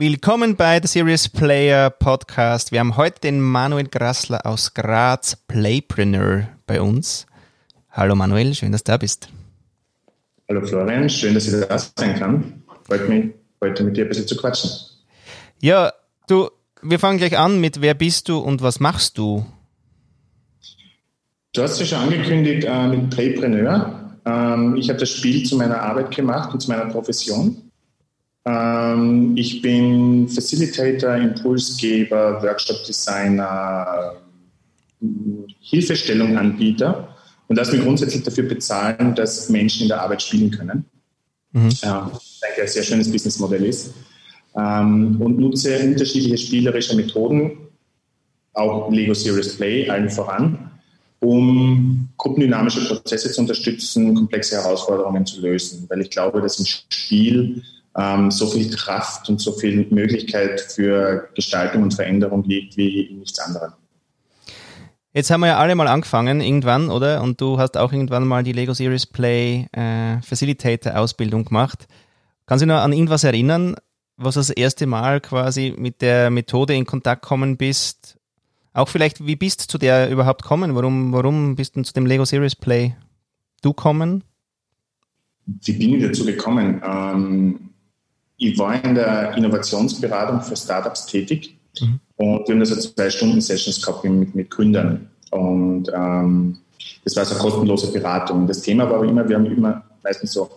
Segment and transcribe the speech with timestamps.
[0.00, 2.70] Willkommen bei The Serious Player Podcast.
[2.70, 7.26] Wir haben heute den Manuel Grassler aus Graz, Playpreneur, bei uns.
[7.90, 9.28] Hallo Manuel, schön, dass du da bist.
[10.48, 12.62] Hallo Florian, schön, dass ich da sein kann.
[12.84, 14.70] Freut mich, heute mit dir ein bisschen zu quatschen.
[15.60, 15.92] Ja,
[16.28, 16.48] du,
[16.80, 19.44] wir fangen gleich an mit Wer bist du und was machst du?
[21.52, 24.14] Du hast ja schon angekündigt äh, mit Playpreneur.
[24.24, 27.67] Ähm, ich habe das Spiel zu meiner Arbeit gemacht und zu meiner Profession.
[28.48, 34.14] Ähm, ich bin Facilitator, Impulsgeber, Workshop-Designer,
[35.60, 37.14] Hilfestellung-Anbieter
[37.46, 40.84] und lasse mich grundsätzlich dafür bezahlen, dass Menschen in der Arbeit spielen können.
[41.52, 41.68] Mhm.
[41.82, 43.92] Ja, ich denke, ein sehr schönes Businessmodell ist.
[44.56, 47.58] Ähm, und nutze unterschiedliche spielerische Methoden,
[48.54, 50.70] auch Lego Serious Play allen voran,
[51.20, 55.84] um gruppendynamische Prozesse zu unterstützen, komplexe Herausforderungen zu lösen.
[55.88, 57.62] Weil ich glaube, dass im Spiel
[57.98, 63.18] ähm, so viel Kraft und so viel Möglichkeit für Gestaltung und Veränderung liegt wie in
[63.18, 63.72] nichts anderem.
[65.12, 67.22] Jetzt haben wir ja alle mal angefangen, irgendwann, oder?
[67.22, 71.88] Und du hast auch irgendwann mal die Lego Series Play äh, Facilitator Ausbildung gemacht.
[72.46, 73.74] Kannst du dich noch an irgendwas erinnern,
[74.16, 78.16] was das erste Mal quasi mit der Methode in Kontakt kommen bist?
[78.74, 80.76] Auch vielleicht, wie bist du zu der überhaupt kommen?
[80.76, 82.94] Warum, warum bist du zu dem Lego Series Play
[83.62, 84.22] du kommen?
[85.46, 86.80] Wie bin ich dazu gekommen?
[86.84, 87.67] Ähm,
[88.38, 92.00] ich war in der Innovationsberatung für Startups tätig mhm.
[92.16, 95.10] und wir haben da so zwei Stunden Sessions gehabt mit, mit Gründern.
[95.30, 96.58] Und ähm,
[97.04, 98.46] das war so eine kostenlose Beratung.
[98.46, 100.48] Das Thema war aber immer, wir haben immer meistens so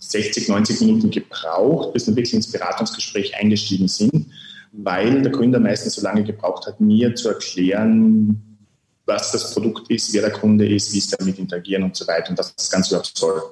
[0.00, 4.26] 60, 90 Minuten gebraucht, bis wir wirklich ins Beratungsgespräch eingestiegen sind,
[4.72, 8.58] weil der Gründer meistens so lange gebraucht hat, mir zu erklären,
[9.06, 12.30] was das Produkt ist, wer der Kunde ist, wie es damit interagieren und so weiter
[12.30, 13.40] und das Ganze überhaupt soll.
[13.40, 13.42] Und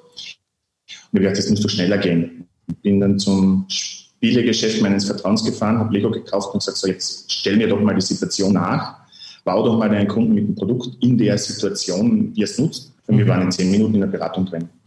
[1.13, 2.47] ich gedacht, das muss doch schneller gehen
[2.83, 7.57] bin dann zum Spielegeschäft meines Vertrauens gefahren, habe Lego gekauft und gesagt, so jetzt stell
[7.57, 8.97] mir doch mal die Situation nach,
[9.45, 12.93] bau doch mal deinen Kunden mit dem Produkt in der Situation, wie er es nutzt.
[13.07, 14.69] Und wir waren in zehn Minuten in der Beratung drin.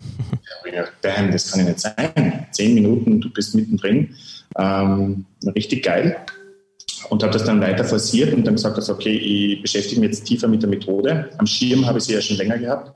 [0.72, 2.46] Ja, damn, das kann ja nicht sein.
[2.52, 4.14] Zehn Minuten, du bist mittendrin.
[4.58, 5.26] Ähm,
[5.56, 6.18] richtig geil.
[7.10, 10.26] Und habe das dann weiter forciert und dann gesagt, also, okay, ich beschäftige mich jetzt
[10.26, 11.32] tiefer mit der Methode.
[11.38, 12.94] Am Schirm habe ich sie ja schon länger gehabt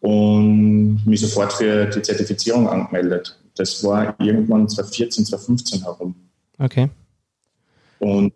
[0.00, 3.38] und mich sofort für die Zertifizierung angemeldet.
[3.60, 6.14] Das war irgendwann 2014, 2015 herum.
[6.58, 6.88] Okay.
[7.98, 8.32] Und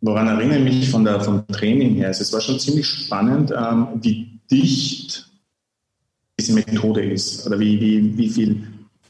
[0.00, 2.08] woran erinnere ich mich von der, vom Training her?
[2.08, 5.28] Also es war schon ziemlich spannend, ähm, wie dicht
[6.38, 8.66] diese Methode ist oder wie, wie, wie viel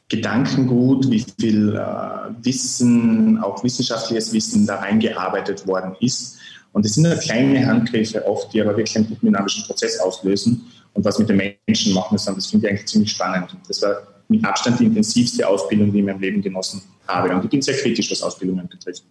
[0.09, 6.39] Gedankengut, wie viel äh, Wissen, auch wissenschaftliches Wissen da eingearbeitet worden ist.
[6.73, 11.05] Und das sind ja kleine Handgriffe oft, die aber wirklich einen dynamischen Prozess auslösen und
[11.05, 11.37] was mit den
[11.69, 12.35] Menschen machen müssen.
[12.35, 13.57] Das finde ich eigentlich ziemlich spannend.
[13.69, 17.35] Das war mit Abstand die intensivste Ausbildung, die ich in meinem Leben genossen habe.
[17.35, 19.05] Und ich bin sehr kritisch, was Ausbildungen betrifft.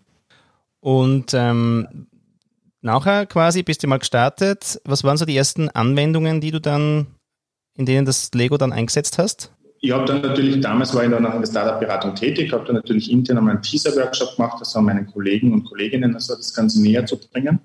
[0.79, 2.07] Und ähm,
[2.81, 4.81] nachher quasi bist du mal gestartet.
[4.85, 7.07] Was waren so die ersten Anwendungen, die du dann,
[7.75, 9.51] in denen das Lego dann eingesetzt hast?
[9.81, 12.75] Ich habe dann natürlich, damals war ich dann noch in der Startup-Beratung tätig, habe dann
[12.75, 16.81] natürlich intern einmal einen Teaser-Workshop gemacht, das haben meinen Kollegen und Kolleginnen, also das Ganze
[16.81, 17.59] näher zu bringen.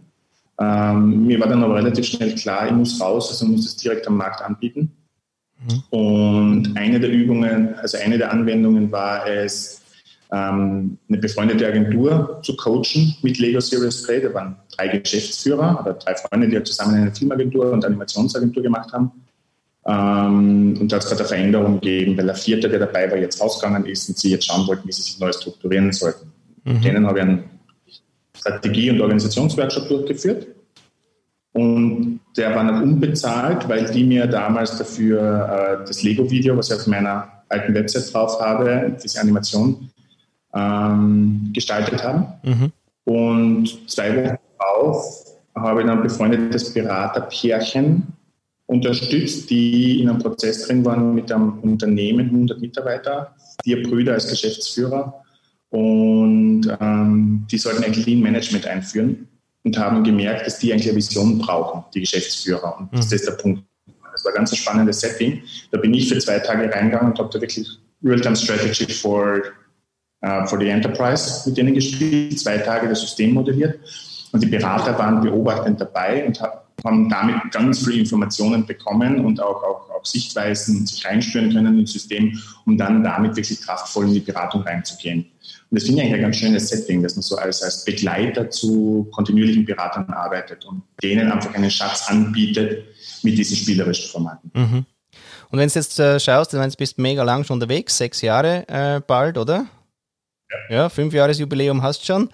[0.61, 4.07] Ähm, mir war dann aber relativ schnell klar, ich muss raus, also muss es direkt
[4.07, 4.93] am Markt anbieten.
[5.91, 9.83] Und eine der Übungen, also eine der Anwendungen war es,
[10.33, 14.21] ähm, eine befreundete Agentur zu coachen mit Lego Serious Play.
[14.21, 18.93] Da waren drei Geschäftsführer oder drei Freunde, die halt zusammen eine Filmagentur und Animationsagentur gemacht
[18.93, 19.13] haben.
[19.87, 23.19] Ähm, und da hat es gerade eine Veränderung gegeben, weil der vierte, der dabei war,
[23.19, 26.33] jetzt rausgegangen ist und sie jetzt schauen wollten, wie sie sich neu strukturieren sollten.
[26.65, 26.73] Mhm.
[26.73, 27.45] Mit denen habe ich einen
[28.37, 30.47] Strategie- und Organisationsworkshop durchgeführt.
[31.53, 36.77] Und der war noch unbezahlt, weil die mir damals dafür äh, das Lego-Video, was ich
[36.77, 39.91] auf meiner alten Website drauf habe, diese Animation
[40.53, 42.27] ähm, gestaltet haben.
[42.43, 42.73] Mhm.
[43.05, 45.25] Und zwei Wochen darauf
[45.55, 48.03] habe ich dann befreundetes Beraterpärchen
[48.67, 54.29] unterstützt, die in einem Prozess drin waren mit einem Unternehmen, 100 Mitarbeiter, vier Brüder als
[54.29, 55.23] Geschäftsführer.
[55.71, 59.29] Und ähm, die sollten ein Lean Management einführen
[59.65, 62.79] und haben gemerkt, dass die eigentlich eine Vision brauchen, die Geschäftsführer.
[62.79, 62.97] Und mhm.
[62.97, 63.65] das ist der Punkt.
[64.13, 65.43] Das war ein ganz spannendes Setting.
[65.73, 67.69] Da bin ich für zwei Tage reingegangen und habe da wirklich
[68.05, 69.43] Real-Time Strategy for,
[70.25, 73.81] uh, for the Enterprise mit denen gespielt, zwei Tage das System modelliert.
[74.31, 79.63] Und die Berater waren beobachtend dabei und haben damit ganz viele Informationen bekommen und auch,
[79.63, 84.21] auch, auch Sichtweisen sich reinspüren können ins System, um dann damit wirklich kraftvoll in die
[84.21, 85.31] Beratung reinzugehen.
[85.71, 88.51] Und das finde ich eigentlich ein ganz schönes Setting, dass man so als, als Begleiter
[88.51, 92.85] zu kontinuierlichen Beratern arbeitet und denen einfach einen Schatz anbietet
[93.23, 94.51] mit diesen spielerischen Formaten.
[94.55, 94.87] Mhm.
[95.51, 99.01] Und wenn du jetzt äh, schaust, du bist mega lang schon unterwegs, sechs Jahre äh,
[99.01, 99.67] bald, oder?
[100.69, 102.29] Ja, fünf Jahres Jubiläum hast schon.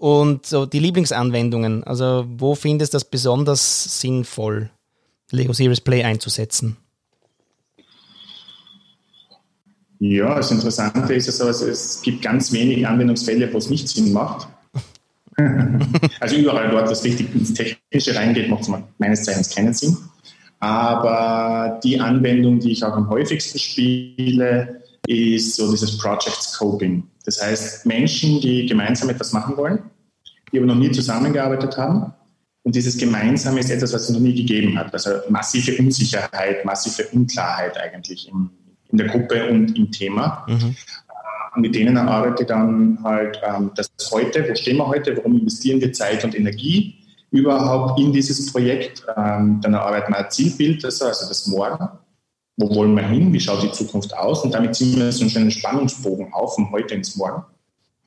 [0.00, 4.70] Und so die Lieblingsanwendungen, also wo findest du das besonders sinnvoll,
[5.30, 6.78] Lego Series Play einzusetzen?
[9.98, 14.14] Ja, das Interessante ist es, also, es gibt ganz wenige Anwendungsfälle, wo es nicht Sinn
[14.14, 14.48] macht.
[16.20, 19.98] also überall dort, wo es richtig ins Technische reingeht, macht es meines Zeichens keinen Sinn.
[20.60, 24.80] Aber die Anwendung, die ich auch am häufigsten spiele,
[25.10, 27.02] ist so dieses Project Scoping.
[27.24, 29.80] Das heißt, Menschen, die gemeinsam etwas machen wollen,
[30.52, 32.12] die aber noch nie zusammengearbeitet haben.
[32.62, 34.92] Und dieses Gemeinsame ist etwas, was es noch nie gegeben hat.
[34.92, 38.50] Also massive Unsicherheit, massive Unklarheit eigentlich im,
[38.90, 40.46] in der Gruppe und im Thema.
[40.46, 40.54] Mhm.
[40.54, 45.16] Äh, und mit denen arbeite ich dann halt ähm, das heute, wo stehen wir heute,
[45.16, 46.94] warum investieren wir Zeit und Energie
[47.32, 49.04] überhaupt in dieses Projekt.
[49.16, 51.88] Ähm, dann erarbeiten wir ein Zielbild, also das Morgen.
[52.60, 53.32] Wo wollen wir hin?
[53.32, 54.44] Wie schaut die Zukunft aus?
[54.44, 57.42] Und damit ziehen wir so einen schönen Spannungsbogen auf von heute ins Morgen.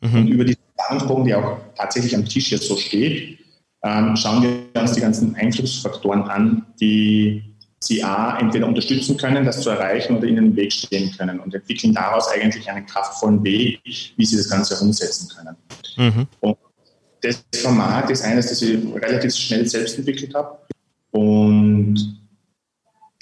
[0.02, 0.16] Mhm.
[0.16, 3.40] Und über diesen Spannungsbogen, der auch tatsächlich am Tisch jetzt so steht,
[3.84, 7.44] ähm, schauen wir uns die ganzen Einflussfaktoren an, die
[7.80, 11.54] sie A, entweder unterstützen können, das zu erreichen oder ihnen im Weg stehen können und
[11.54, 15.56] entwickeln daraus eigentlich einen kraftvollen Weg, wie sie das Ganze umsetzen können.
[15.98, 16.28] Mhm.
[16.40, 16.58] Und
[17.22, 20.60] das Format ist eines, das ich relativ schnell selbst entwickelt habe
[21.12, 22.23] und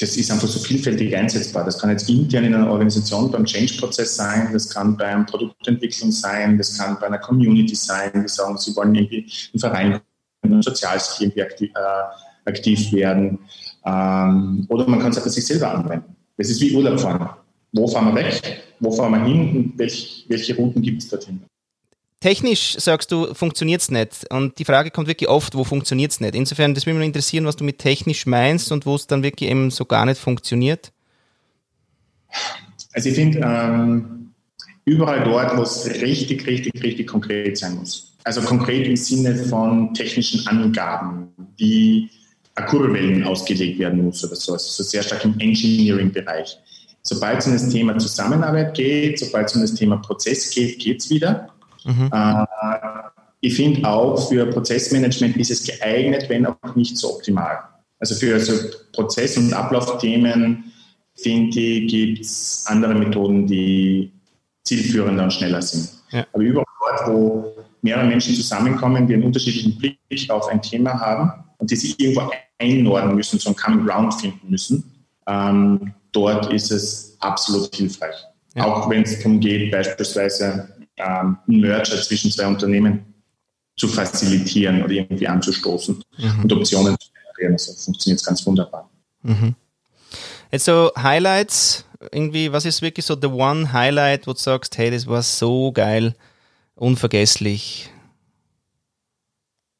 [0.01, 1.63] das ist einfach so vielfältig einsetzbar.
[1.63, 6.12] Das kann jetzt intern in einer Organisation beim Change-Prozess sein, das kann bei einer Produktentwicklung
[6.12, 10.01] sein, das kann bei einer Community sein, die sagen, sie wollen irgendwie einen Verein,
[10.42, 13.38] ein soziales irgendwie aktiv, äh, aktiv werden.
[13.86, 16.15] Ähm, oder man kann es bei sich selber anwenden.
[16.36, 17.30] Das ist wie Urlaub fahren.
[17.71, 18.63] Wo fahren wir weg?
[18.80, 19.56] Wo fahren wir hin?
[19.56, 21.44] Und welch, welche Routen gibt es dorthin?
[22.21, 24.31] Technisch sagst du, funktioniert es nicht.
[24.31, 26.35] Und die Frage kommt wirklich oft, wo funktioniert es nicht?
[26.35, 29.50] Insofern, das würde mich interessieren, was du mit technisch meinst und wo es dann wirklich
[29.50, 30.91] eben so gar nicht funktioniert.
[32.94, 34.33] Also ich finde, ähm,
[34.85, 38.15] überall dort, wo es richtig, richtig, richtig konkret sein muss.
[38.24, 42.07] Also konkret im Sinne von technischen Angaben, wie
[42.67, 44.53] Kurbelwellen ausgelegt werden muss oder so.
[44.53, 46.56] Also sehr stark im Engineering-Bereich.
[47.01, 51.01] Sobald es um das Thema Zusammenarbeit geht, sobald es um das Thema Prozess geht, geht
[51.01, 51.51] es wieder.
[51.86, 52.10] Mhm.
[52.13, 52.45] Äh,
[53.42, 57.60] ich finde auch für Prozessmanagement ist es geeignet, wenn auch nicht so optimal.
[58.00, 58.54] Also für so
[58.94, 60.72] Prozess- und Ablaufthemen
[61.16, 64.12] finde ich, gibt es andere Methoden, die
[64.63, 65.89] zielführender und schneller sind.
[66.12, 66.25] Ja.
[66.33, 69.98] Aber überall dort, wo mehrere Menschen zusammenkommen, die einen unterschiedlichen Blick
[70.30, 74.50] auf ein Thema haben und die sich irgendwo einordnen müssen, so einen Common Ground finden
[74.50, 74.84] müssen,
[75.27, 78.16] ähm, dort ist es absolut hilfreich.
[78.56, 78.66] Ja.
[78.66, 83.05] Auch wenn es darum geht, beispielsweise ähm, Merger zwischen zwei Unternehmen
[83.77, 86.43] zu facilitieren oder irgendwie anzustoßen mhm.
[86.43, 87.53] und Optionen zu generieren.
[87.53, 88.89] Also funktioniert es ganz wunderbar.
[89.23, 89.55] Mhm.
[90.51, 94.91] Jetzt so Highlights, irgendwie, was ist wirklich so the one Highlight, wo du sagst, hey,
[94.91, 96.15] das war so geil,
[96.75, 97.89] unvergesslich?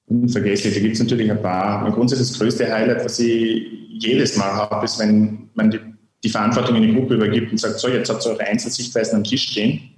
[0.08, 1.90] Unvergesslich, da gibt es natürlich ein paar.
[1.92, 5.80] Grundsätzlich das größte Highlight, was ich jedes Mal habe, ist, wenn man die,
[6.24, 9.24] die Verantwortung in die Gruppe übergibt und sagt, so, jetzt habt ihr eure Einzelsichtweisen am
[9.24, 9.91] Tisch stehen,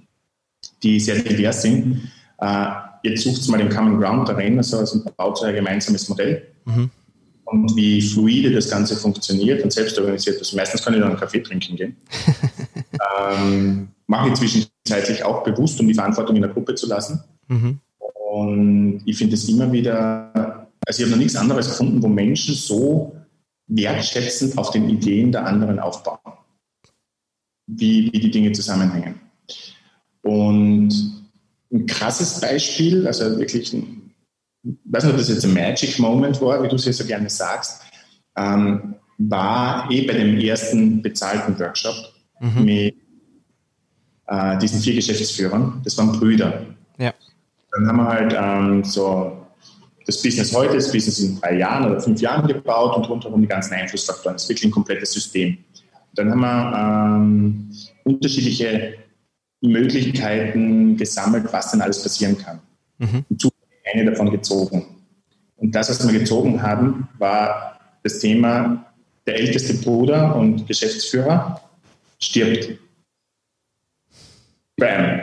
[0.84, 2.10] die sehr divers sind.
[2.38, 2.66] Äh,
[3.02, 6.46] jetzt sucht mal den Common Ground darin, also, also baut so ein gemeinsames Modell.
[6.64, 6.90] Mhm
[7.44, 10.54] und wie fluide das Ganze funktioniert und selbst organisiert ist.
[10.54, 11.96] Meistens kann ich dann einen Kaffee trinken gehen.
[13.20, 17.22] ähm, mache ich zwischenzeitlich auch bewusst, um die Verantwortung in der Gruppe zu lassen.
[17.48, 17.78] Mhm.
[18.30, 22.54] Und ich finde es immer wieder, also ich habe noch nichts anderes gefunden, wo Menschen
[22.54, 23.16] so
[23.68, 26.18] wertschätzend auf den Ideen der anderen aufbauen,
[27.66, 29.20] wie, wie die Dinge zusammenhängen.
[30.24, 30.90] Und
[31.72, 34.04] ein krasses Beispiel, also wirklich ein
[34.64, 37.04] ich weiß nicht, ob das jetzt ein Magic Moment war, wie du es ja so
[37.04, 37.82] gerne sagst,
[38.36, 41.94] ähm, war eh bei dem ersten bezahlten Workshop
[42.40, 42.64] mhm.
[42.64, 42.94] mit
[44.26, 45.82] äh, diesen vier Geschäftsführern.
[45.84, 46.64] Das waren Brüder.
[46.98, 47.12] Ja.
[47.72, 49.46] Dann haben wir halt ähm, so
[50.06, 53.48] das Business heute, das Business in drei Jahren oder fünf Jahren gebaut und rundherum die
[53.48, 54.34] ganzen Einflussfaktoren.
[54.34, 55.58] Das ist wirklich ein komplettes System.
[56.14, 57.70] Dann haben wir ähm,
[58.04, 58.94] unterschiedliche
[59.68, 62.60] Möglichkeiten gesammelt, was denn alles passieren kann.
[62.98, 63.24] Mhm
[63.94, 64.86] eine davon gezogen.
[65.56, 68.92] Und das, was wir gezogen haben, war das Thema,
[69.26, 71.60] der älteste Bruder und Geschäftsführer
[72.18, 72.78] stirbt.
[74.76, 75.20] Bam.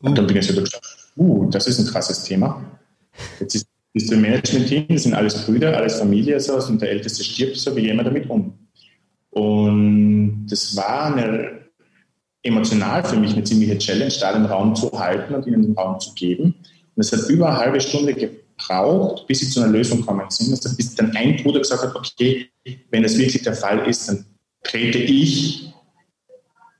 [0.00, 0.62] Und dann bin ich so
[1.16, 2.64] uh, das ist ein krasses Thema.
[3.40, 7.24] Jetzt ist, ist ein Management-Team, das sind alles Brüder, alles Familie, so, und der Älteste
[7.24, 8.56] stirbt, so, wie gehen wir damit um?
[9.30, 11.67] Und das war eine,
[12.48, 16.00] emotional für mich eine ziemliche Challenge, da den Raum zu halten und ihnen den Raum
[16.00, 16.54] zu geben.
[16.96, 20.50] Und es hat über eine halbe Stunde gebraucht, bis sie zu einer Lösung kommen sind.
[20.50, 22.50] Also bis dann ein Bruder gesagt hat, okay,
[22.90, 24.24] wenn das wirklich der Fall ist, dann
[24.64, 25.72] trete ich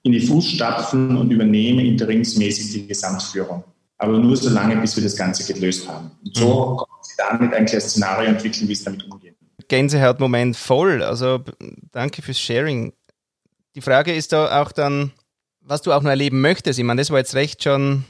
[0.02, 3.62] in die Fußstapfen und übernehme interimsmäßig die Gesamtführung.
[3.98, 6.10] aber nur so lange, bis wir das Ganze gelöst haben.
[6.24, 6.76] Und so mhm.
[6.76, 9.34] kommen Sie damit eigentlich ein Szenario entwickeln, wie es damit umgeht.
[9.66, 11.02] Gänsehaut-Moment voll.
[11.02, 11.40] Also
[11.92, 12.92] danke fürs Sharing.
[13.74, 15.12] Die Frage ist da auch dann,
[15.68, 16.78] was du auch noch erleben möchtest.
[16.78, 18.04] Ich meine, das war jetzt recht schon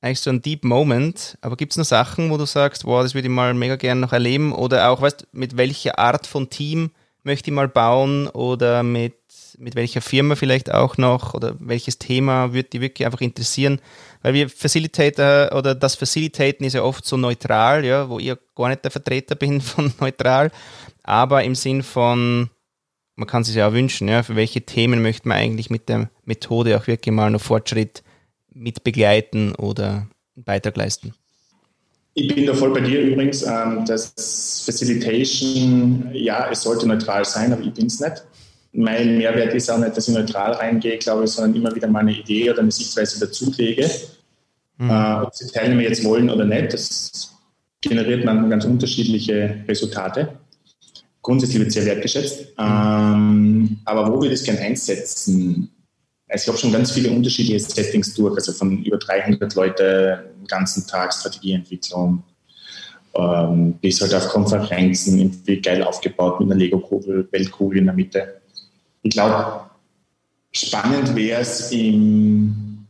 [0.00, 1.36] eigentlich so ein Deep Moment.
[1.40, 4.00] Aber gibt es noch Sachen, wo du sagst, wow, das würde ich mal mega gerne
[4.00, 4.52] noch erleben?
[4.52, 6.90] Oder auch, weißt mit welcher Art von Team
[7.22, 8.28] möchte ich mal bauen?
[8.28, 9.14] Oder mit,
[9.58, 11.34] mit welcher Firma vielleicht auch noch?
[11.34, 13.80] Oder welches Thema würde dich wirklich einfach interessieren?
[14.22, 18.68] Weil wir Facilitator oder das Facilitaten ist ja oft so neutral, ja, wo ich gar
[18.68, 20.50] nicht der Vertreter bin von neutral.
[21.02, 22.48] Aber im Sinn von,
[23.18, 26.08] man kann sich ja auch wünschen, ja, für welche Themen möchte man eigentlich mit der
[26.24, 28.04] Methode auch wirklich mal noch Fortschritt
[28.54, 30.06] mit begleiten oder
[30.36, 31.14] einen Beitrag leisten?
[32.14, 33.42] Ich bin da voll bei dir übrigens.
[33.42, 38.24] Ähm, das Facilitation, ja, es sollte neutral sein, aber ich bin es nicht.
[38.72, 42.00] Mein Mehrwert ist auch nicht, dass ich neutral reingehe, glaube ich, sondern immer wieder mal
[42.00, 43.90] eine Idee oder eine Sichtweise dazulege.
[44.76, 44.90] Mhm.
[44.90, 47.34] Äh, ob die Teilnehmer jetzt wollen oder nicht, das
[47.80, 50.38] generiert man ganz unterschiedliche Resultate.
[51.28, 52.54] Grundsätzlich wird sehr wertgeschätzt.
[52.58, 55.70] Ähm, aber wo wir das gerne einsetzen,
[56.26, 60.46] also ich habe schon ganz viele unterschiedliche Settings durch, also von über 300 Leute den
[60.46, 62.22] ganzen Tag Strategieentwicklung
[63.14, 68.40] ähm, bis halt auf Konferenzen, irgendwie geil aufgebaut mit einer Lego-Kugel, Weltkugel in der Mitte.
[69.02, 69.68] Ich glaube,
[70.50, 72.86] spannend wäre es im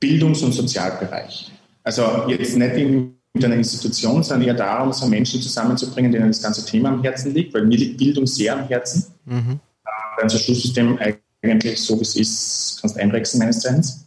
[0.00, 1.52] Bildungs- und Sozialbereich.
[1.84, 6.40] Also jetzt nicht in mit einer Institution, sondern eher darum, so Menschen zusammenzubringen, denen das
[6.40, 9.06] ganze Thema am Herzen liegt, weil mir liegt Bildung sehr am Herzen.
[9.24, 9.58] Mhm.
[9.84, 10.98] Äh, unser Schulsystem
[11.42, 14.06] eigentlich so, wie es ist, kannst einrechsen meines Erachtens.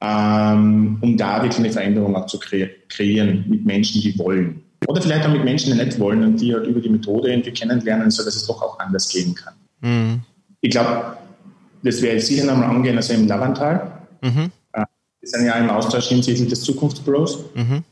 [0.00, 4.62] Ähm, um da wirklich eine Veränderung auch zu kre kreieren mit Menschen, die wollen.
[4.86, 7.50] Oder vielleicht auch mit Menschen, die nicht wollen und die halt über die Methode irgendwie
[7.50, 9.54] kennenlernen, sodass es doch auch anders gehen kann.
[9.80, 10.20] Mhm.
[10.60, 11.16] Ich glaube,
[11.82, 14.06] das werde ich sicher nochmal angehen, also im Lavantal.
[14.22, 14.50] Mhm.
[14.72, 14.84] Äh,
[15.20, 17.44] wir sind ja im Austausch hinsichtlich des Zukunftsbüros.
[17.54, 17.84] Mhm.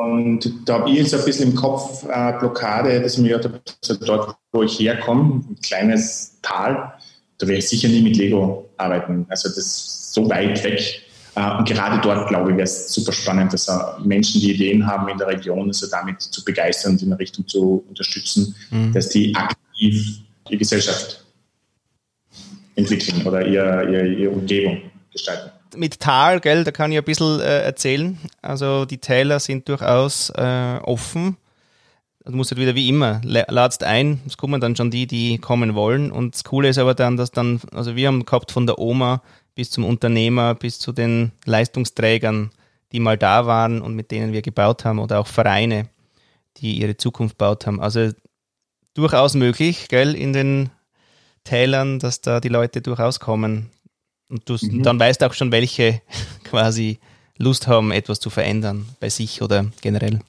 [0.00, 3.94] Und da habe ich jetzt ein bisschen im Kopf äh, Blockade, dass ich mir also
[3.96, 6.94] dort, wo ich herkomme, ein kleines Tal,
[7.36, 9.26] da werde ich sicher nie mit Lego arbeiten.
[9.28, 11.02] Also das ist so weit weg.
[11.34, 13.70] Äh, und gerade dort, glaube ich, wäre es super spannend, dass
[14.02, 17.46] Menschen, die Ideen haben in der Region, also damit zu begeistern und in eine Richtung
[17.46, 18.94] zu unterstützen, mhm.
[18.94, 21.26] dass die aktiv die Gesellschaft
[22.74, 24.80] entwickeln oder ihre, ihre, ihre Umgebung
[25.12, 28.18] gestalten mit Tal, gell, da kann ich ein bisschen äh, erzählen.
[28.42, 31.36] Also die Täler sind durchaus äh, offen.
[32.24, 35.74] Du musst halt wieder wie immer, ladst ein, es kommen dann schon die, die kommen
[35.74, 36.12] wollen.
[36.12, 39.22] Und das Coole ist aber dann, dass dann, also wir haben gehabt von der Oma
[39.54, 42.50] bis zum Unternehmer, bis zu den Leistungsträgern,
[42.92, 45.88] die mal da waren und mit denen wir gebaut haben oder auch Vereine,
[46.58, 47.80] die ihre Zukunft gebaut haben.
[47.80, 48.10] Also
[48.94, 50.70] durchaus möglich, gell, in den
[51.44, 53.70] Tälern, dass da die Leute durchaus kommen.
[54.30, 54.82] Und du, mhm.
[54.82, 56.00] dann weißt du auch schon, welche
[56.44, 56.98] quasi
[57.36, 60.20] Lust haben, etwas zu verändern bei sich oder generell.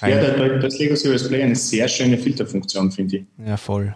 [0.00, 3.24] Ja, da, das Lego Serious Play eine sehr schöne Filterfunktion, finde ich.
[3.44, 3.94] Ja, voll.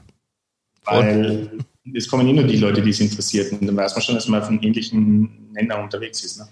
[0.84, 1.50] Weil
[1.94, 3.52] es kommen immer die Leute, die es interessiert.
[3.52, 6.38] Und dann weiß man schon, dass man auf einem ähnlichen Nenner unterwegs ist.
[6.38, 6.48] Ne?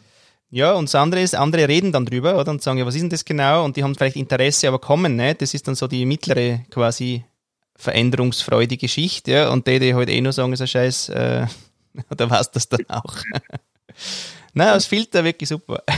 [0.50, 3.02] Ja, und das andere ist, andere reden dann drüber oder, und sagen, ja, was ist
[3.02, 3.64] denn das genau?
[3.64, 5.42] Und die haben vielleicht Interesse, aber kommen nicht.
[5.42, 7.25] Das ist dann so die mittlere quasi
[7.76, 9.28] veränderungsfreudige Schicht.
[9.28, 9.50] Ja?
[9.50, 11.47] Und die, die halt eh nur sagen, ist ein Scheiß, äh,
[12.11, 13.17] oder was das dann auch?
[14.55, 15.83] Nein, das Filter wirklich super.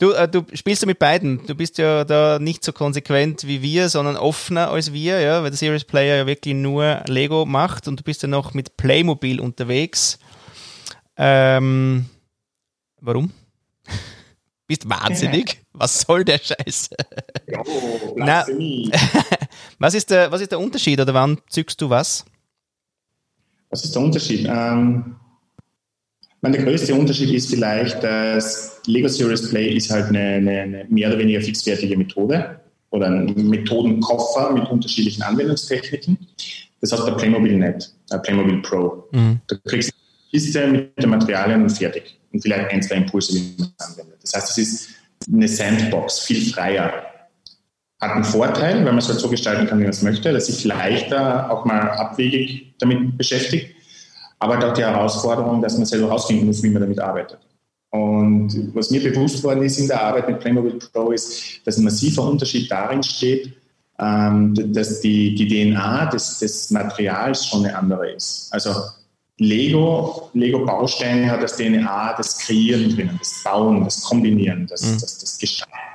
[0.00, 1.46] Du, äh, du spielst ja mit beiden.
[1.46, 5.50] Du bist ja da nicht so konsequent wie wir, sondern offener als wir, ja, weil
[5.50, 9.38] der Series Player ja wirklich nur Lego macht und du bist ja noch mit Playmobil
[9.38, 10.18] unterwegs.
[11.16, 12.06] Ähm,
[13.00, 13.32] warum?
[14.66, 15.60] bist wahnsinnig?
[15.72, 16.90] Was soll der Scheiß?
[17.56, 18.46] Oh, Na,
[19.78, 22.24] was, ist der, was ist der Unterschied oder wann zückst du was?
[23.74, 24.46] Was ist der Unterschied?
[24.48, 25.16] Ähm,
[26.42, 30.86] meine, der größte Unterschied ist vielleicht, dass Lego Serious Play ist halt eine, eine, eine
[30.90, 36.16] mehr oder weniger fixfertige Methode oder ein Methodenkoffer mit unterschiedlichen Anwendungstechniken.
[36.82, 39.08] Das hat der Playmobil nicht, der Playmobil Pro.
[39.10, 39.40] Mhm.
[39.48, 42.16] Da kriegst du eine Kiste mit den Materialien und fertig.
[42.32, 44.18] Und vielleicht ein, zwei Impulse, wie man es anwendet.
[44.22, 44.88] Das heißt, es ist
[45.32, 47.03] eine Sandbox, viel freier.
[48.04, 50.46] Hat einen Vorteil, weil man es halt so gestalten kann, wie man es möchte, dass
[50.46, 53.74] sich leichter auch mal abwegig damit beschäftigt
[54.44, 57.38] aber auch die Herausforderung, dass man selber herausfinden muss, wie man damit arbeitet.
[57.90, 61.84] Und was mir bewusst worden ist in der Arbeit mit Playmobil Pro ist, dass ein
[61.84, 63.54] massiver Unterschied darin steht,
[63.98, 68.48] ähm, dass die, die DNA des, des Materials schon eine andere ist.
[68.50, 68.74] Also
[69.38, 75.00] Lego, Lego-Bausteine hat das DNA das Kreieren drinnen, das Bauen, das Kombinieren, das, mhm.
[75.00, 75.93] das, das Gestalten.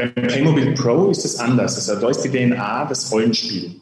[0.00, 1.76] Beim Playmobil Pro ist es anders.
[1.76, 3.76] Also da ist die DNA das Rollenspiel.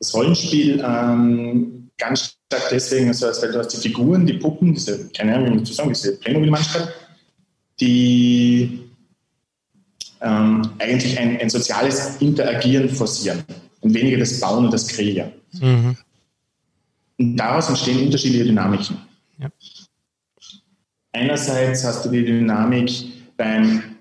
[0.00, 5.08] Das Rollenspiel ähm, ganz sage deswegen, also, weil du hast die Figuren, die Puppen, diese,
[5.10, 6.88] keine Ahnung, wie man zu sagen, diese Playmobil-Mannschaft,
[7.80, 8.80] die
[10.20, 13.44] ähm, eigentlich ein, ein, soziales Interagieren forcieren
[13.80, 15.32] und weniger das Bauen und das Kreieren.
[15.52, 15.96] Mhm.
[17.18, 18.96] Und daraus entstehen unterschiedliche Dynamiken.
[19.38, 19.48] Ja.
[21.12, 22.90] Einerseits hast du die Dynamik
[23.36, 23.93] beim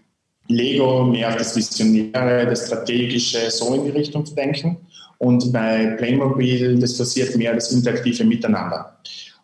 [0.48, 4.78] Lego mehr auf das Visionäre, das Strategische, so in die Richtung zu denken.
[5.18, 8.98] Und bei Playmobil, das passiert mehr das interaktive Miteinander.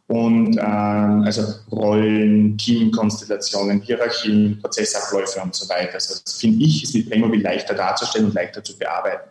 [0.08, 5.94] Und ähm, also Rollen, Teamkonstellationen, Hierarchien, Prozessabläufe und so weiter.
[5.94, 9.30] Also das finde ich, ist mit Playmobil leichter darzustellen und leichter zu bearbeiten.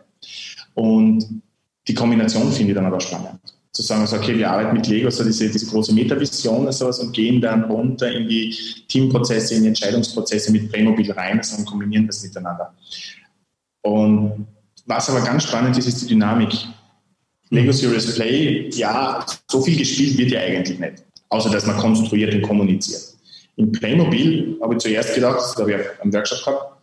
[0.75, 1.41] Und
[1.87, 3.39] die Kombination finde ich dann aber spannend
[3.71, 6.99] zu sagen, also, okay, wir arbeiten mit Lego, so diese, diese große Metavision und sowas
[6.99, 8.55] und gehen dann runter in die
[8.87, 12.73] Teamprozesse, in die Entscheidungsprozesse mit Playmobil rein also und kombinieren das miteinander.
[13.81, 14.47] Und
[14.85, 16.51] was aber ganz spannend ist, ist die Dynamik.
[17.51, 22.33] Lego Serious Play, ja, so viel gespielt wird ja eigentlich nicht, außer dass man konstruiert
[22.33, 23.01] und kommuniziert.
[23.55, 26.78] In Playmobil habe ich zuerst gedacht, das habe ich am Workshop gehabt.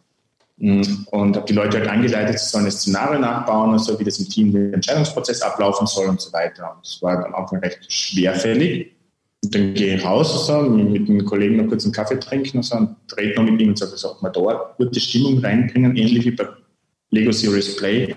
[0.59, 4.29] Und habe die Leute halt angeleitet, sie sollen das Szenario nachbauen, also wie das im
[4.29, 6.73] Team der Entscheidungsprozess ablaufen soll und so weiter.
[6.75, 8.97] Und das war am Anfang recht schwerfällig.
[9.45, 12.63] Und dann gehe ich raus so, mit einem Kollegen noch kurz einen Kaffee trinken und,
[12.63, 15.95] so, und rede noch mit ihm und sage, so, ob wir da gute Stimmung reinbringen,
[15.95, 16.49] ähnlich wie bei
[17.11, 18.17] Lego Series Play.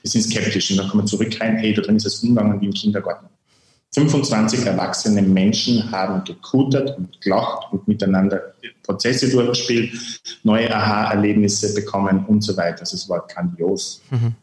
[0.00, 2.60] Wir sind skeptisch und dann kommen wir zurück rein, hey, da drin ist es umgegangen
[2.60, 3.26] wie im Kindergarten.
[3.94, 9.92] 25 erwachsene Menschen haben gekutert und gelacht und miteinander Prozesse durchgespielt,
[10.42, 12.80] neue Aha-Erlebnisse bekommen und so weiter.
[12.80, 14.02] Also es war grandios.
[14.10, 14.34] Mhm.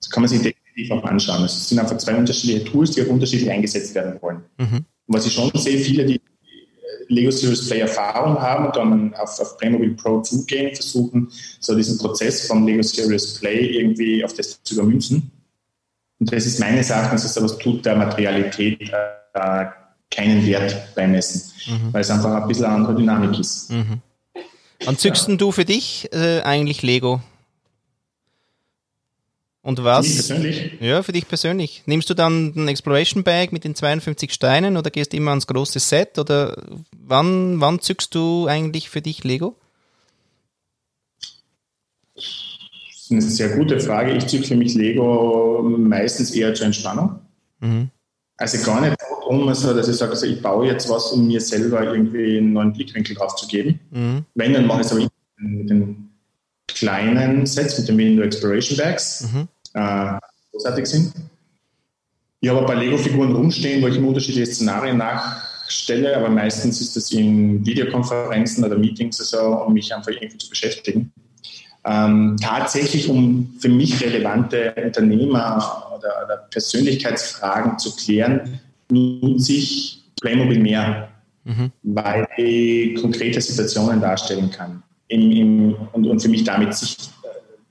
[0.00, 1.42] Das kann man sich definitiv auch anschauen.
[1.42, 4.42] Also es sind einfach zwei unterschiedliche Tools, die auch unterschiedlich eingesetzt werden wollen.
[4.58, 4.76] Mhm.
[4.76, 4.84] Und
[5.16, 6.20] was ich schon sehe, viele, die
[7.08, 11.28] Lego Series Play Erfahrung haben dann auf, auf Playmobil Pro zugehen, versuchen,
[11.60, 15.32] so diesen Prozess vom Lego Series Play irgendwie auf das zu übermünzen
[16.20, 18.90] und das ist meines Erachtens, dass was tut der Materialität
[19.34, 19.66] äh,
[20.10, 21.92] keinen Wert beimessen, mhm.
[21.92, 23.70] weil es einfach ein bisschen eine andere Dynamik ist.
[23.70, 24.00] Mhm.
[24.84, 25.36] Wann zückst ja.
[25.36, 27.20] du für dich äh, eigentlich Lego?
[29.62, 30.06] Und was?
[30.06, 30.72] Für persönlich?
[30.80, 31.82] Ja, für dich persönlich.
[31.86, 35.78] Nimmst du dann ein Exploration Bag mit den 52 Steinen oder gehst immer ans große
[35.78, 36.18] Set?
[36.18, 36.56] Oder
[36.96, 39.56] wann, wann zückst du eigentlich für dich Lego?
[43.08, 44.12] Ist eine sehr gute Frage.
[44.12, 47.20] Ich ziehe für mich Lego meistens eher zur Entspannung.
[47.60, 47.90] Mhm.
[48.36, 51.40] Also gar nicht darum, also, dass ich sage, also ich baue jetzt was, um mir
[51.40, 53.80] selber irgendwie einen neuen Blickwinkel drauf zu geben.
[53.90, 54.24] Mhm.
[54.34, 56.10] Wenn, dann mache ich es aber mit den
[56.66, 59.48] kleinen Sets, mit den Window Exploration Bags, mhm.
[59.74, 60.18] äh,
[60.52, 61.12] großartig sind.
[62.40, 66.94] Ich habe ein paar Lego-Figuren rumstehen, wo ich mir unterschiedliche Szenarien nachstelle, aber meistens ist
[66.94, 71.12] das in Videokonferenzen oder Meetings, also, um mich einfach irgendwie zu beschäftigen
[71.88, 80.58] ähm, tatsächlich, um für mich relevante Unternehmer oder, oder Persönlichkeitsfragen zu klären, nutze ich Playmobil
[80.58, 81.08] mehr,
[81.44, 81.72] mhm.
[81.82, 87.10] weil ich konkrete Situationen darstellen kann im, im, und, und für mich damit sicht,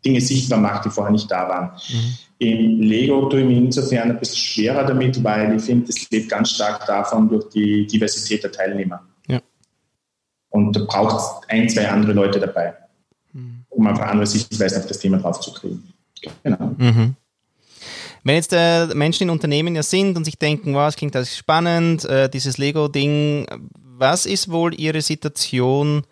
[0.04, 1.72] Dinge sichtbar macht, die vorher nicht da waren.
[1.90, 2.18] Mhm.
[2.40, 6.30] Im Lego tue ich mich insofern ein bisschen schwerer damit, weil ich finde, es lebt
[6.30, 9.02] ganz stark davon durch die Diversität der Teilnehmer.
[9.28, 9.42] Ja.
[10.50, 12.76] Und da braucht es ein, zwei andere Leute dabei
[13.78, 15.84] um einfach andere Sichtweisen auf das Thema draufzukriegen.
[16.44, 16.76] Genau.
[16.78, 17.16] Mhm.
[18.24, 21.38] Wenn jetzt äh, Menschen in Unternehmen ja sind und sich denken, wow, es klingt alles
[21.38, 23.46] spannend, äh, dieses Lego-Ding,
[23.80, 26.04] was ist wohl ihre Situation,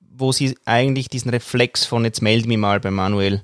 [0.00, 3.42] wo sie eigentlich diesen Reflex von jetzt melde mich mal bei Manuel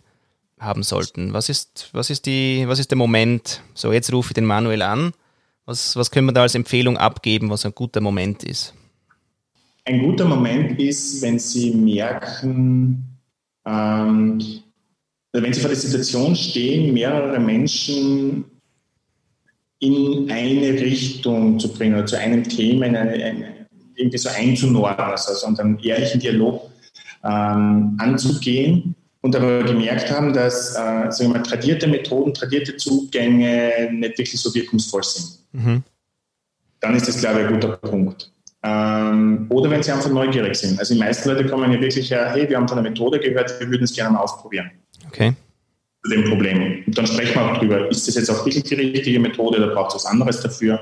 [0.60, 1.32] haben sollten?
[1.32, 3.62] Was ist, was ist, die, was ist der Moment?
[3.74, 5.12] So, jetzt rufe ich den Manuel an.
[5.66, 8.74] Was, was können wir da als Empfehlung abgeben, was ein guter Moment ist?
[9.84, 13.13] Ein guter Moment ist, wenn Sie merken,
[13.66, 14.40] ähm,
[15.32, 18.44] wenn Sie vor der Situation stehen, mehrere Menschen
[19.80, 25.08] in eine Richtung zu bringen oder zu einem Thema in eine, eine, irgendwie so einzunordnen,
[25.10, 26.70] also und einen ehrlichen Dialog
[27.24, 34.18] ähm, anzugehen und aber gemerkt haben, dass äh, sagen mal, tradierte Methoden, tradierte Zugänge nicht
[34.18, 35.38] wirklich so wirkungsvoll sind.
[35.52, 35.82] Mhm.
[36.80, 38.30] Dann ist das, glaube ich, ein guter Punkt.
[38.66, 40.78] Ähm, oder wenn sie einfach neugierig sind.
[40.78, 43.60] Also die meisten Leute kommen ja wirklich her, hey, wir haben von der Methode gehört,
[43.60, 44.70] wir würden es gerne mal ausprobieren.
[45.06, 45.34] Okay.
[46.02, 46.82] Zu dem Problem.
[46.86, 49.74] Und dann sprechen wir auch drüber, ist das jetzt auch wirklich die richtige Methode oder
[49.74, 50.80] braucht es was anderes dafür?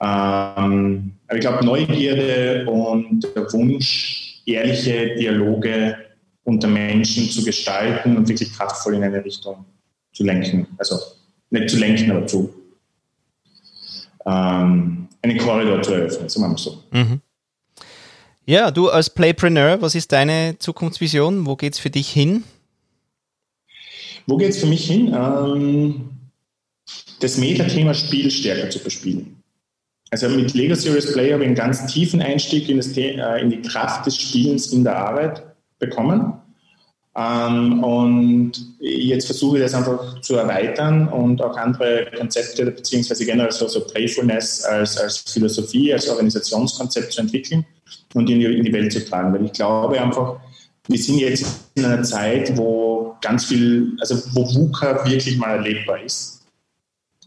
[0.00, 5.96] Ähm, aber ich glaube, Neugierde und der Wunsch, ehrliche Dialoge
[6.44, 9.66] unter Menschen zu gestalten und wirklich kraftvoll in eine Richtung
[10.12, 10.66] zu lenken.
[10.78, 10.96] Also
[11.50, 12.54] nicht zu lenken, aber zu
[14.24, 16.82] ähm, einen Korridor zu eröffnen, sagen wir mal so.
[16.90, 17.20] Mhm.
[18.46, 21.46] Ja, du als Playpreneur, was ist deine Zukunftsvision?
[21.46, 22.44] Wo geht es für dich hin?
[24.26, 25.14] Wo geht es für mich hin?
[25.14, 26.10] Ähm,
[27.20, 29.36] das Meta-Thema Spiel stärker zu bespielen.
[30.10, 33.50] Also mit Lego Serious Play habe ich einen ganz tiefen Einstieg in, das, äh, in
[33.50, 35.42] die Kraft des Spielens in der Arbeit
[35.78, 36.39] bekommen.
[37.16, 43.50] Ähm, und jetzt versuche ich das einfach zu erweitern und auch andere Konzepte beziehungsweise generell
[43.50, 47.66] so, so Playfulness als, als Philosophie, als Organisationskonzept zu entwickeln
[48.14, 49.32] und in die, in die Welt zu tragen.
[49.32, 50.36] Weil ich glaube einfach,
[50.86, 56.02] wir sind jetzt in einer Zeit, wo ganz viel, also wo VUCA wirklich mal erlebbar
[56.02, 56.42] ist.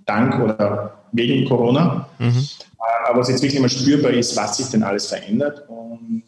[0.05, 2.07] Dank oder wegen Corona.
[2.19, 2.29] Mhm.
[2.29, 5.67] Äh, aber was jetzt wirklich mal spürbar ist, was sich denn alles verändert.
[5.67, 6.23] Und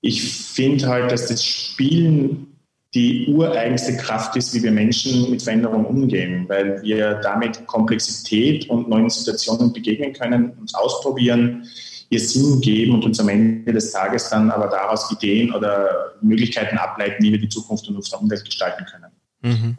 [0.00, 2.55] ich finde halt, dass das Spielen
[2.96, 8.88] die ureigenste Kraft ist, wie wir Menschen mit Veränderungen umgehen, weil wir damit Komplexität und
[8.88, 11.68] neuen Situationen begegnen können, uns ausprobieren,
[12.08, 16.78] ihr Sinn geben und uns am Ende des Tages dann aber daraus Ideen oder Möglichkeiten
[16.78, 19.12] ableiten, wie wir die Zukunft und unsere Umwelt gestalten können.
[19.42, 19.76] Mhm.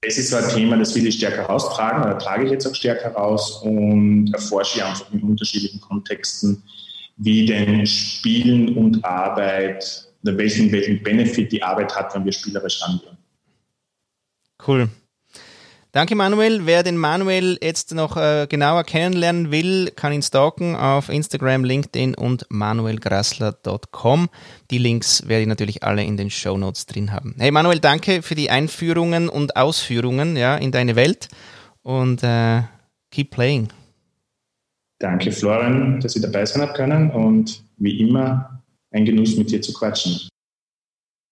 [0.00, 2.74] das ist so ein Thema, das will ich stärker raustragen oder trage ich jetzt auch
[2.74, 6.62] stärker raus und erforsche einfach in unterschiedlichen Kontexten,
[7.16, 13.16] wie denn Spielen und Arbeit welchen, welchen Benefit die Arbeit hat, wenn wir spielerisch rangehen.
[14.66, 14.88] Cool.
[15.92, 16.66] Danke, Manuel.
[16.66, 22.14] Wer den Manuel jetzt noch äh, genauer kennenlernen will, kann ihn stalken auf Instagram, LinkedIn
[22.14, 24.28] und manuelgrassler.com.
[24.70, 27.34] Die Links werde ich natürlich alle in den Show Notes drin haben.
[27.38, 31.28] Hey, Manuel, danke für die Einführungen und Ausführungen ja, in deine Welt
[31.82, 32.62] und äh,
[33.10, 33.68] keep playing.
[35.00, 38.59] Danke, Florian, dass ich dabei sein habe können und wie immer
[38.90, 40.29] ein Genuss mit dir zu quatschen.